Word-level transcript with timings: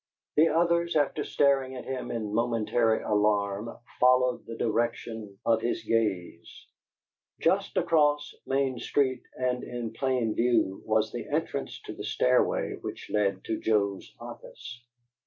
The 0.35 0.47
others, 0.47 0.95
after 0.95 1.23
staring 1.23 1.75
at 1.75 1.85
him 1.85 2.09
in 2.09 2.33
momentary 2.33 3.03
alarm, 3.03 3.69
followed 3.99 4.47
the 4.47 4.55
direction 4.57 5.37
of 5.45 5.61
his 5.61 5.83
gaze. 5.83 6.65
Just 7.39 7.77
across 7.77 8.33
Main 8.47 8.79
Street, 8.79 9.21
and 9.37 9.63
in 9.63 9.93
plain 9.93 10.33
view, 10.33 10.81
was 10.87 11.11
the 11.11 11.29
entrance 11.29 11.79
to 11.83 11.93
the 11.93 12.03
stairway 12.03 12.77
which 12.81 13.11
led 13.13 13.43
to 13.43 13.59
Joe's 13.59 14.15
office. 14.19 14.83